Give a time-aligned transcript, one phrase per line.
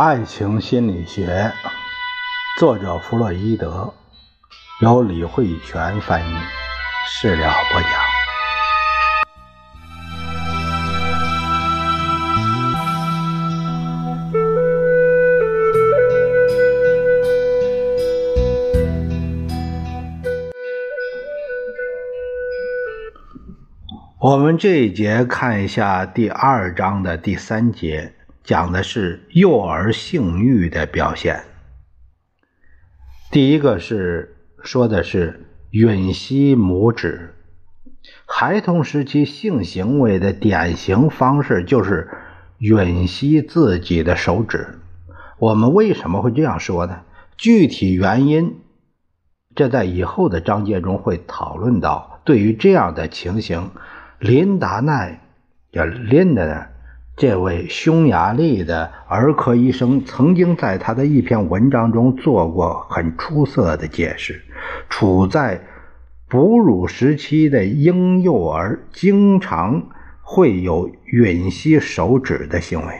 [0.00, 1.50] 爱情心理学，
[2.60, 3.92] 作者弗洛伊德，
[4.80, 6.34] 由李慧泉翻译，
[7.08, 7.90] 事了播讲。
[24.20, 28.14] 我们这一节看一下第二章的第三节。
[28.48, 31.44] 讲的是幼儿性欲的表现。
[33.30, 37.34] 第一个是说的是吮吸拇指，
[38.24, 42.08] 孩童时期性行为的典型方式就是
[42.58, 44.78] 吮吸自己的手指。
[45.38, 47.02] 我们为什么会这样说呢？
[47.36, 48.60] 具体原因，
[49.54, 52.22] 这在以后的章节中会讨论到。
[52.24, 53.70] 对于这样的情形，
[54.18, 55.20] 林达奈
[55.70, 56.72] 叫林达奈。
[57.18, 64.40] 这位匈牙利的儿科医生曾经在他的一篇文章中做过很出色的解释：
[64.88, 65.60] 处在
[66.28, 69.88] 哺乳时期的婴幼儿经常
[70.22, 72.94] 会有吮吸手指的行为，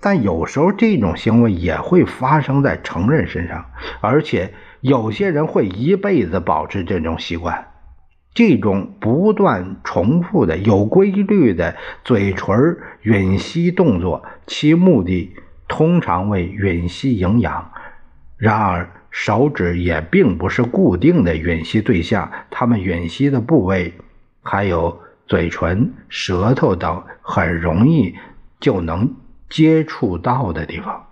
[0.00, 3.64] 但有时候这种行为也会发生在成人身上，
[4.00, 7.69] 而且有些人会一辈子保持这种习惯。
[8.32, 15.34] 这种不断重复的、有规律的嘴唇吮吸动作，其目的
[15.66, 17.72] 通常为吮吸营养。
[18.36, 23.94] 然而，手指也并不是固定的吮吸对象，它们吮吸的部位
[24.42, 28.14] 还有嘴唇、舌头等很容易
[28.60, 29.12] 就能
[29.48, 31.04] 接触到的地方。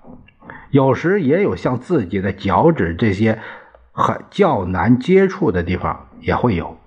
[0.70, 3.38] 有时也有像自己的脚趾这些
[3.92, 6.77] 很较难接触的地方也会有。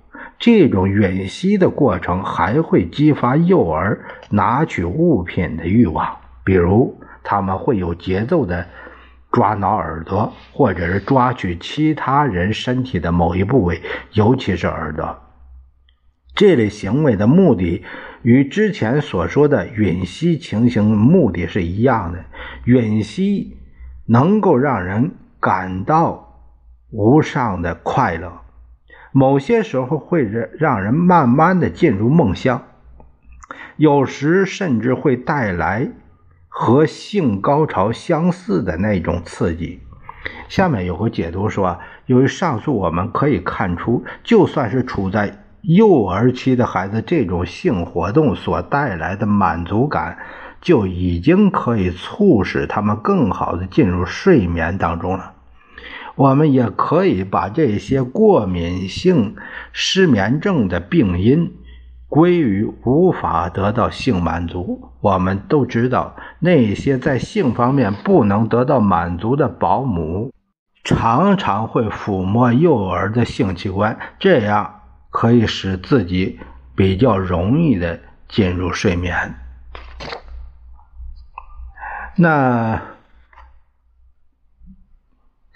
[0.42, 8.66] 这种吮吸的过程还会激发幼儿拿取物品的欲望，比如他们会有节奏的
[9.32, 13.83] 抓挠耳朵，或者是抓取其他人身体的某一部位，
[14.14, 15.16] 尤其是耳朵。
[16.33, 17.86] 这类行为的目的
[18.23, 22.26] 与之前所说的吮吸情形目的是一样的。
[22.66, 23.58] 吮吸
[24.08, 26.42] 能够让人感到
[26.89, 28.41] 无上的快乐。
[29.11, 32.64] 某些时候会让让人慢慢的进入梦乡，
[33.76, 35.92] 有时甚至会带来
[36.48, 39.82] 和性高潮相似的那种刺激。
[40.48, 50.20] 下面有个解读说，由于上述我们可以看出，就算是处在幼儿期的孩子，这种性活动所带来的满足感，
[50.61, 55.33] 就已经可以促使他们更好的进入睡眠当中了。
[56.16, 59.36] 我们也可以把这些过敏性
[59.72, 61.54] 失眠症的病因
[62.08, 64.89] 归于无法得到性满足。
[64.99, 70.33] 我们都知道，那些在性方面不能得到满足的保姆，
[70.83, 76.39] 常常会抚摸幼儿的性器官，这样可以使自己
[76.76, 79.36] 比较容易的进入睡眠。
[82.17, 82.91] 那。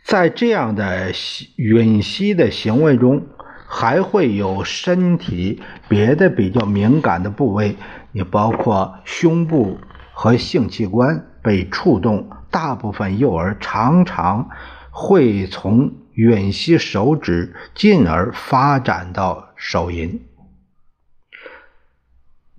[0.06, 3.26] 在这样的吮吸的行为中，
[3.68, 7.76] 还会有身体别的比较敏感的部位，
[8.12, 9.80] 也包括胸部
[10.14, 12.30] 和性器官被触动。
[12.52, 14.48] 大部分幼儿常常
[14.92, 20.22] 会从吮吸手指，进而发展到手淫。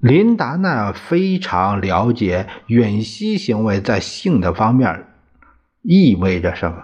[0.01, 5.07] 琳达呢非常了解吮吸行为在性的方面
[5.83, 6.83] 意味着什么。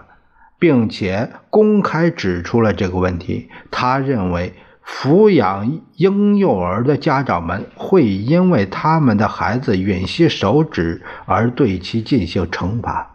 [0.63, 3.49] 并且公开指出了这个问题。
[3.69, 13.13] 他认为，抚养婴幼儿的家长们会因为他们的孩子吮吸手指而对其进行惩罚，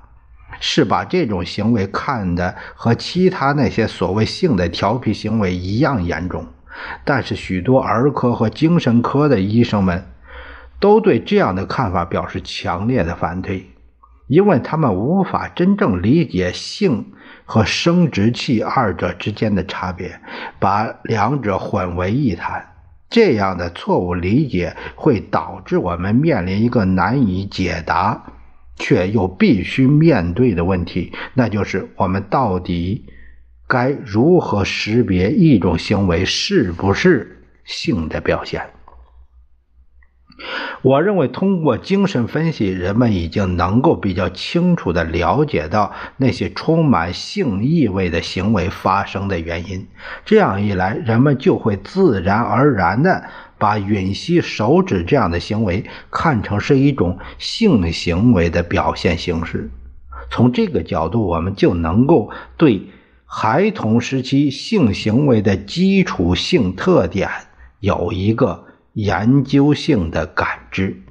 [0.61, 6.47] 是把这种行为看的和其他那些所谓性的调皮行为一样严重。
[7.03, 10.07] 但是，许多儿科和精神科的医生们
[10.79, 13.71] 都对这样的看法表示强烈的反对，
[14.29, 17.13] 因为他们无法真正理解性。
[17.51, 20.21] 和生殖器二者之间的差别，
[20.59, 22.75] 把两者混为一谈，
[23.09, 28.23] 这样的错误理解会导致我们面临一个难以解答
[28.77, 33.07] 却又必须面对的问题，那就是我们到底
[33.67, 38.61] 该如何识别一种行为是不是性的表现。
[40.83, 49.87] 我认为，通过精神分析，人们已经能够比较清楚地了解到那些充满性意味的行为发生的原因。
[50.25, 53.25] 这样一来，人们就会自然而然地
[53.59, 59.71] 把吮吸手指这样的行为看成是一种性行为的表现形式。
[60.31, 62.83] 从这个角度，我们就能够对
[63.27, 67.29] 孩童时期性行为的基础性特点
[67.81, 68.65] 有一个
[68.99, 71.03] 研究性的感知。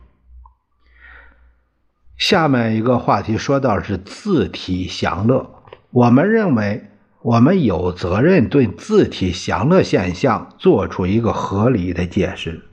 [2.18, 6.84] 下面一个话题说到是自体享乐，我们认为
[7.22, 12.66] 我们有责任对自体享乐现象做出一个合理的解释。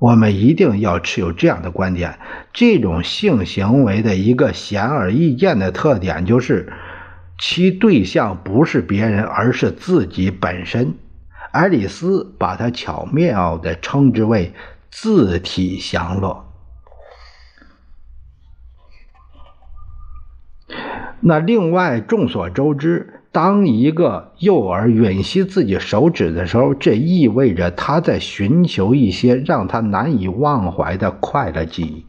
[0.00, 2.18] 我们一定要持有这样的观点：
[2.52, 6.72] 这种性行为的一个显而易见的特点就是，
[7.38, 10.94] 其对象不是别人，而是自己本身。
[11.52, 14.54] 爱丽丝把它巧妙地称之为
[14.90, 16.46] “自体享乐”。
[21.22, 32.06] 那另外，众所周知，当一个幼儿吮吸自己手指的时候，这意味着他在寻求一些让他难以忘怀的快乐记忆。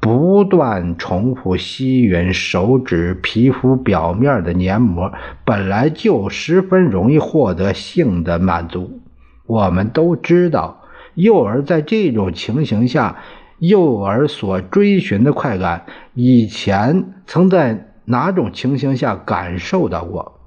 [0.00, 5.12] 不断重复吸吮手指皮肤表面的黏膜，
[5.44, 9.02] 本来就十分容易获得性的满足。
[9.46, 10.82] 我们都知道，
[11.14, 13.16] 幼儿在这种情形下，
[13.58, 17.84] 幼儿所追寻的快感，以前曾在。
[18.10, 20.40] 哪种情形下感受到过？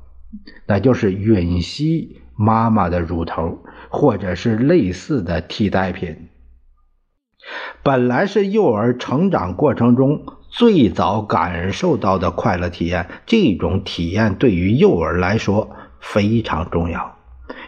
[0.66, 3.60] 那就是吮吸妈妈的乳头，
[3.90, 6.30] 或者是类似的替代品。
[7.84, 17.18] 本来是幼儿成长过程中最早感受到的快乐体验，这种体验对于幼儿来说非常重要。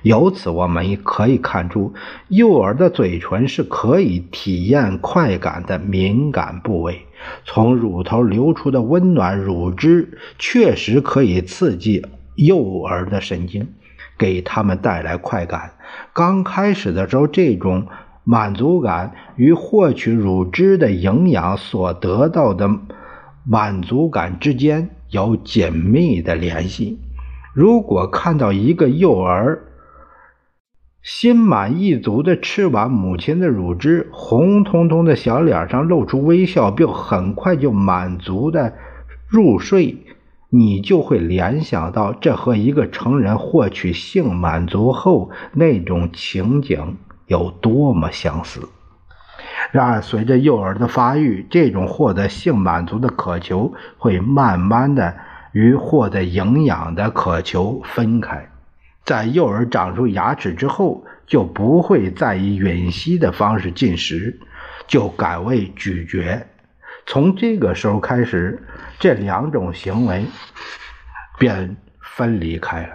[0.02, 1.94] 由此，我们可以看出，
[2.28, 7.06] 幼儿的嘴唇是可以体验快感的敏感部位。
[7.46, 12.06] 从乳头流出的温暖乳汁，确实可以刺激
[12.36, 13.74] 幼儿的神经，
[14.18, 15.74] 给他们带来快感。
[16.12, 17.88] 刚开始的时候，这种
[18.24, 22.70] 满足感与获取乳汁的营养所得到的
[23.46, 27.00] 满足感之间有紧密的联系。
[27.54, 29.64] 如果看到一个幼儿，
[31.02, 38.74] 心满意足地吃完母亲的乳汁，红彤彤的小脸上露出微笑，并很快就满足的
[39.28, 39.98] 入睡，
[40.50, 46.96] 你就会联想到这和一个成人获取性满足后那种情景
[47.34, 48.62] 有多么相似。
[49.72, 55.16] 然而，随着幼儿的发育，这种获得性满足的渴求会慢慢的
[55.52, 58.48] 与获得营养的渴求分开。
[59.04, 64.40] 在幼儿长出牙齿之后，就不会再以吮吸的方式进食，
[64.86, 66.46] 就改为咀嚼。
[67.08, 68.68] 从这个时候开始，
[69.00, 70.24] 这两种行为
[71.40, 72.90] 便分离开了。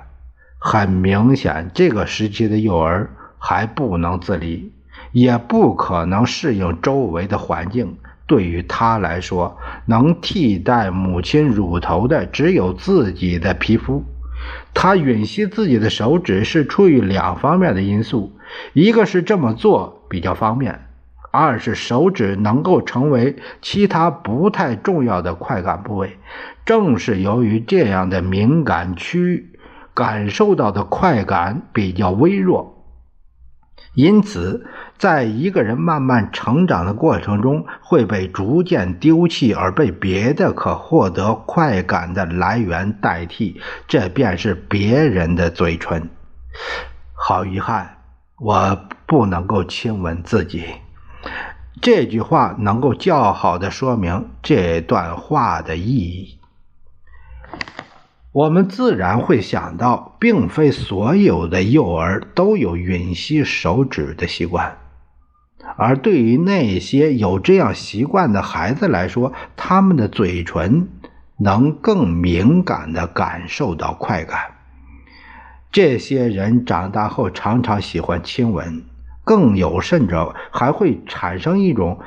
[0.61, 4.73] 很明显，这个时期的幼儿还不能自理，
[5.13, 7.97] 也不可能适应周围的环境。
[8.27, 9.57] 对于他来说，
[9.87, 14.05] 能替代母亲乳头的只有自己的皮肤。
[14.75, 18.33] 他吮吸自己的手指是出于两方面的因素：
[18.73, 20.75] 一个是这么做比较方便；
[21.31, 26.19] 二是手指能够成为其他不太重要的快感部位。
[26.67, 29.59] 正是由于这样的敏感区
[29.95, 32.78] 感受到的快感比较微弱。
[33.99, 34.65] 因此，
[34.97, 46.09] 在一个人慢慢成长的过程中，会被逐渐丢弃，而被别的可获得快感的来源代替，这便是别人的嘴唇。
[47.13, 47.97] 好遗憾，
[48.39, 50.63] 我不能够亲吻自己。
[51.83, 56.39] 这句话能够较好的说明这段话的意义。
[58.39, 64.79] 我们自然会想到，并非所有的幼儿都有吮吸手指的习惯，
[65.77, 70.87] 而对于那些有这样习惯的孩子来说，他们的嘴唇
[71.41, 74.39] 能更敏感地感受到快感。
[75.73, 78.85] 这些人长大后常常喜欢亲吻，
[79.25, 81.99] 更有甚者，还会产生一种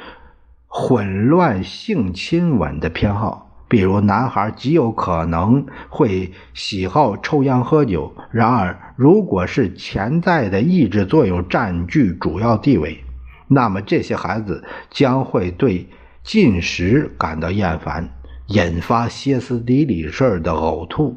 [0.65, 3.50] 混乱性亲吻的偏好。
[3.71, 8.13] 比如，男孩极有可能会喜好抽烟喝酒。
[8.29, 13.01] 然而，如果是潜在的抑制作用占据主要地位，
[13.47, 15.87] 那么这些孩子将会对
[16.21, 18.09] 进食感到厌烦，
[18.47, 21.15] 引发歇斯底里式的呕吐。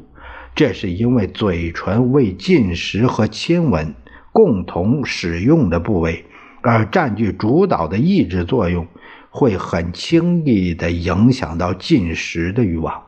[0.55, 3.93] 这是因为嘴唇为进食和亲吻
[4.31, 6.23] 共同使用的部位，
[6.61, 8.87] 而占据主导的抑制作用。
[9.35, 13.03] 会很轻易地影响到进食的欲望。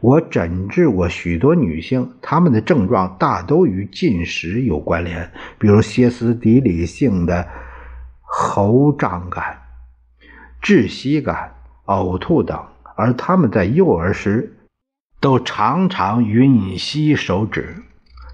[0.00, 7.46] 我诊治过许多女性，她们的症状大都与进食有关联，比如歇斯底里性的
[8.22, 9.58] 喉胀感、
[10.62, 11.52] 窒息感、
[11.84, 12.58] 呕吐等，
[12.96, 14.56] 而她们在幼儿时
[15.20, 17.76] 都常常吮吸手指。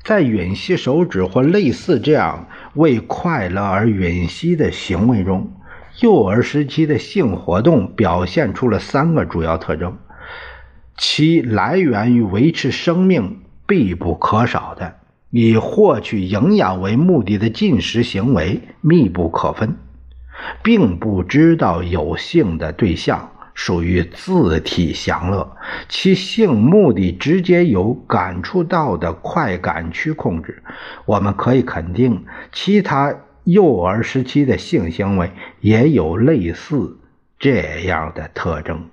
[0.04, 5.50] 在吮吸手指或类似这样为快乐而吮吸的行为中，
[6.00, 9.96] 幼儿时期的性活动表现出了三个主要特征：
[10.96, 14.96] 其来源于维持生命必不可少的
[15.30, 19.76] 以获取营养为目的的进食行为密不可分，
[20.62, 23.30] 并不知道有性的对象。
[23.54, 25.56] 属于自体享乐，
[25.88, 30.62] 其性目的直接由感触到的快感区控制。
[31.06, 33.14] 我们可以肯定，其他
[33.46, 36.98] 幼儿时期的性行为也有类似
[37.38, 38.90] 这样的特征。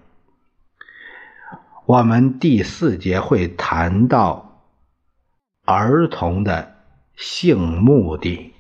[1.88, 4.62] 我们第四节会谈到
[5.66, 6.76] 儿童的
[7.16, 8.53] 性目的。